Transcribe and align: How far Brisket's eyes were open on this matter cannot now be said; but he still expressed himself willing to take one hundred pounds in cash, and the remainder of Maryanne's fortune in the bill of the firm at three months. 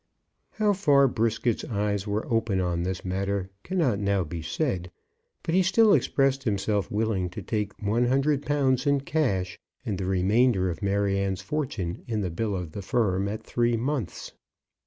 How 0.53 0.73
far 0.73 1.07
Brisket's 1.07 1.63
eyes 1.63 2.07
were 2.07 2.25
open 2.27 2.59
on 2.59 2.81
this 2.81 3.05
matter 3.05 3.51
cannot 3.61 3.99
now 3.99 4.23
be 4.23 4.41
said; 4.41 4.89
but 5.43 5.53
he 5.53 5.61
still 5.61 5.93
expressed 5.93 6.41
himself 6.41 6.89
willing 6.89 7.29
to 7.29 7.41
take 7.43 7.79
one 7.79 8.05
hundred 8.07 8.41
pounds 8.43 8.87
in 8.87 9.01
cash, 9.01 9.59
and 9.85 9.99
the 9.99 10.07
remainder 10.07 10.71
of 10.71 10.81
Maryanne's 10.81 11.41
fortune 11.43 12.03
in 12.07 12.21
the 12.21 12.31
bill 12.31 12.55
of 12.55 12.71
the 12.71 12.81
firm 12.81 13.27
at 13.27 13.43
three 13.43 13.77
months. 13.77 14.31